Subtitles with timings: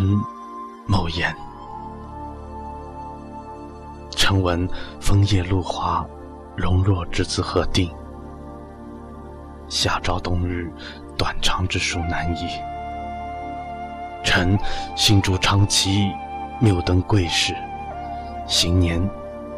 [0.00, 0.18] 臣
[0.86, 1.30] 某言。
[4.08, 4.66] 臣闻
[4.98, 6.06] 枫叶露华，
[6.56, 7.92] 容若之子何定？
[9.68, 10.72] 夏朝冬日，
[11.18, 12.48] 短长之术难移。
[14.24, 14.58] 臣
[14.96, 16.10] 新筑长期，
[16.60, 17.54] 谬登贵士，
[18.46, 19.06] 行年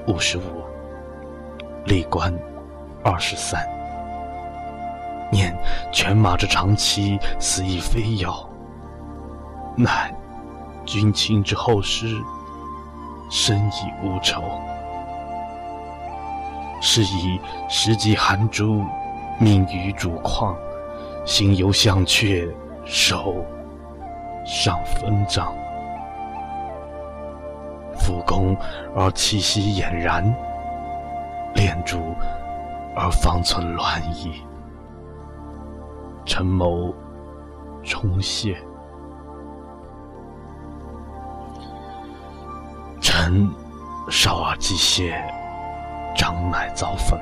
[0.08, 0.64] 五十五，
[1.84, 2.36] 历官
[3.04, 3.64] 二十三。
[5.30, 5.56] 念
[5.92, 8.44] 犬马之长期，死亦非药。
[9.76, 10.12] 乃
[10.84, 12.06] 君亲之后事，
[13.30, 14.42] 深以无仇。
[16.80, 18.84] 是以时极寒珠，
[19.38, 20.54] 命于主旷，
[21.24, 22.52] 心犹向阙，
[22.84, 23.44] 手
[24.44, 25.54] 尚分掌。
[27.94, 28.56] 复攻
[28.96, 30.24] 而气息俨然，
[31.54, 31.98] 炼铸
[32.96, 34.42] 而方存乱矣。
[36.24, 36.92] 陈谋
[37.84, 38.56] 冲谢。
[43.22, 43.48] 臣
[44.10, 45.24] 少儿既谢，
[46.16, 47.16] 长乃遭讽。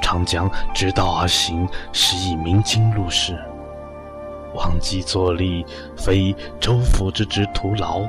[0.00, 3.36] 长江直道而行，是以明经入世。
[4.54, 8.08] 王姬作吏，非州府之职徒劳；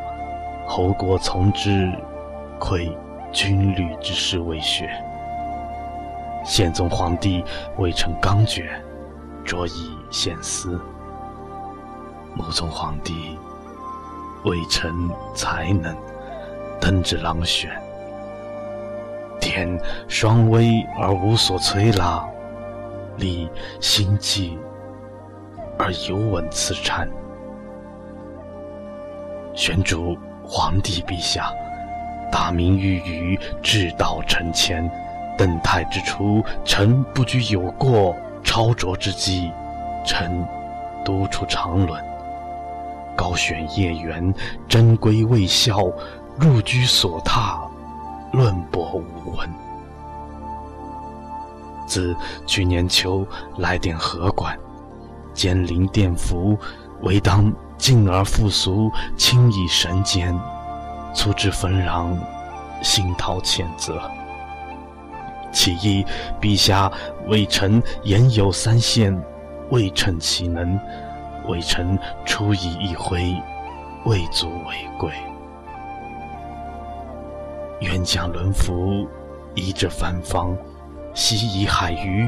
[0.68, 1.92] 侯国从之，
[2.60, 2.96] 愧
[3.32, 4.88] 军旅之事未学。
[6.46, 7.44] 宪宗皇帝
[7.80, 8.70] 未成刚决，
[9.44, 10.80] 着以献思。
[12.36, 13.36] 穆宗皇帝
[14.46, 15.98] 未成才能。
[16.80, 17.70] 登之郎选，
[19.40, 22.26] 天双微而无所摧拉，
[23.18, 24.58] 立心悸
[25.78, 27.08] 而犹闻此谗。
[29.54, 31.52] 玄主皇帝陛下，
[32.32, 34.90] 大明欲于治道承前，
[35.38, 39.52] 登太之初，臣不居有过，超卓之机，
[40.06, 40.46] 臣
[41.04, 42.04] 督促常伦。
[43.16, 44.32] 高选业缘，
[44.70, 45.92] 珍归未效。
[46.40, 47.68] 入居所榻，
[48.32, 49.50] 论博无闻。
[51.88, 52.16] 自
[52.46, 53.26] 去年秋
[53.58, 54.58] 来点河馆，
[55.34, 56.56] 兼临殿服，
[57.02, 60.38] 唯当敬而复俗，轻以神间。
[61.16, 62.16] 粗之纷攘，
[62.84, 64.00] 心涛谴责。
[65.52, 66.06] 其一，
[66.40, 66.92] 陛下
[67.28, 69.20] 为臣言有三献，
[69.72, 70.78] 未称其能；
[71.48, 73.36] 为臣出以一挥，
[74.06, 75.12] 未足为贵。
[77.80, 79.08] 愿将轮服，
[79.54, 80.56] 移至藩方；
[81.14, 82.28] 西夷海隅，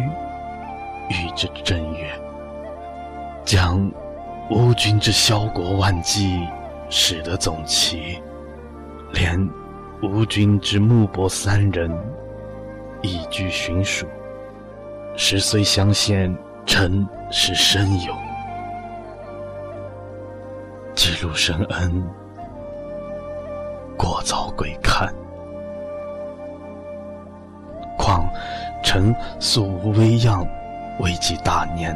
[1.09, 2.09] 与之正月。
[3.43, 3.91] 将
[4.51, 6.39] 吴君之萧国万计，
[6.89, 8.21] 使得总齐；
[9.11, 9.49] 连
[10.03, 11.91] 吴君之木伯三人，
[13.01, 14.05] 以居寻属。
[15.15, 18.13] 时虽相羡，臣是深有。
[20.93, 22.03] 记录深恩，
[23.97, 25.11] 过早归看。
[28.89, 30.43] 臣素无威样，
[30.99, 31.95] 未及大年，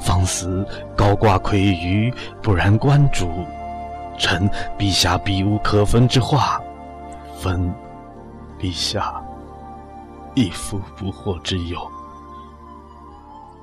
[0.00, 0.66] 方思
[0.96, 3.30] 高挂魁鱼，不然关主。
[4.18, 6.60] 臣陛下必无可分之话，
[7.38, 7.72] 分
[8.58, 9.22] 陛下
[10.34, 11.78] 亦夫不惑之忧。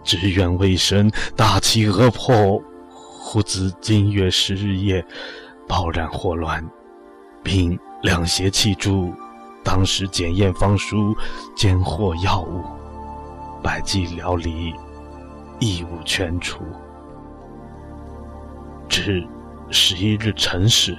[0.05, 2.57] 只愿未生大起恶破，
[2.89, 5.05] 忽自今月十日夜，
[5.67, 6.65] 暴然祸乱，
[7.43, 9.13] 并两胁弃诛。
[9.63, 11.15] 当时检验方书，
[11.55, 12.63] 奸货药物，
[13.63, 14.73] 百计辽离，
[15.59, 16.63] 亦无全除。
[18.89, 19.25] 至
[19.71, 20.97] 十一日辰时，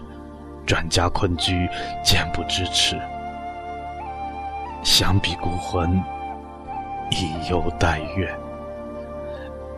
[0.67, 1.69] 转家困居，
[2.05, 3.01] 坚不支持。
[4.83, 6.03] 想比孤魂，
[7.11, 8.35] 亦犹待月。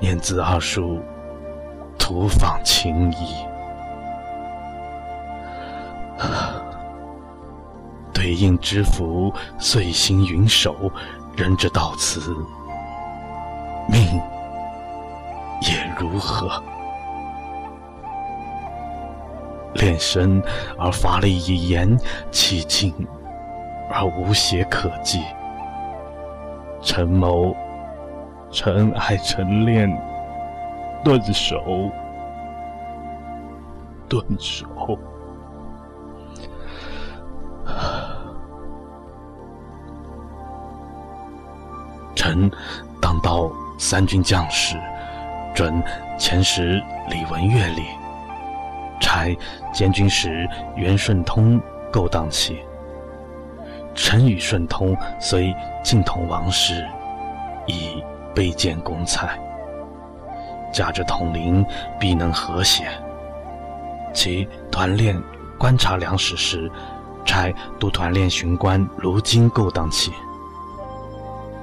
[0.01, 1.01] 念兹二叔，
[1.99, 3.56] 徒访情谊。
[8.27, 10.91] 对应知府遂行云手，
[11.37, 12.21] 人之到此，
[13.89, 14.21] 命
[15.63, 16.61] 也如何？
[19.75, 20.43] 练身
[20.77, 21.97] 而乏力以言，
[22.33, 22.93] 气静
[23.93, 25.22] 而无邪可记。
[26.83, 27.55] 陈某，
[28.51, 29.89] 臣爱陈练，
[31.05, 31.93] 顿首，
[34.09, 34.67] 顿首。
[42.36, 42.50] 臣
[43.00, 44.77] 当到三军将士，
[45.54, 45.83] 准
[46.18, 47.83] 前使李文月礼，
[49.00, 49.34] 差
[49.72, 51.60] 监军使袁顺通
[51.91, 52.59] 勾当起。
[53.94, 56.86] 臣与顺通虽近同王室，
[57.66, 58.03] 亦
[58.34, 59.38] 卑贱公才，
[60.72, 61.65] 加之统领，
[61.98, 62.86] 必能和谐。
[64.12, 65.18] 其团练
[65.59, 66.71] 观察粮食时，
[67.24, 67.50] 差
[67.80, 70.12] 督团练巡官卢金勾当起。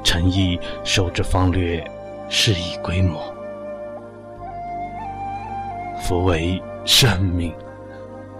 [0.03, 1.83] 陈毅守着方略，
[2.29, 3.33] 是以规模。
[6.01, 7.53] 夫为圣命，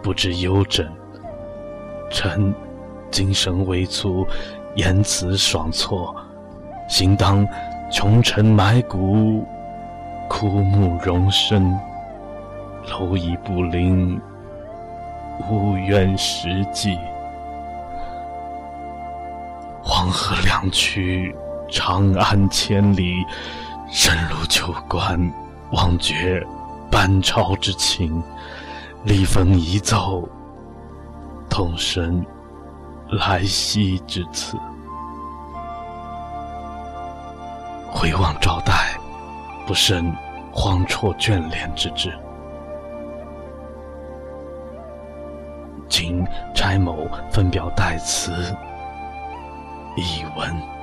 [0.01, 0.85] 不知忧整。
[2.11, 2.53] 臣
[3.09, 4.27] 精神微粗，
[4.75, 6.13] 言辞爽错，
[6.87, 7.47] 行当
[7.91, 9.45] 穷城埋骨，
[10.29, 11.79] 枯木荣生，
[12.85, 14.19] 蝼蚁不灵，
[15.49, 16.99] 无怨实际。
[19.81, 21.35] 黄河两曲，
[21.73, 23.25] 长安千里，
[23.89, 25.33] 深入秋关，
[25.71, 26.45] 忘绝
[26.91, 28.21] 班超之情，
[29.03, 30.29] 离风一奏。
[31.49, 32.23] 痛生
[33.09, 34.55] 来兮之词，
[37.91, 38.95] 回望朝代，
[39.65, 40.15] 不胜
[40.51, 42.13] 荒辍眷恋之志。
[45.89, 46.23] 今
[46.53, 48.31] 差某分表代词，
[49.95, 50.82] 一文。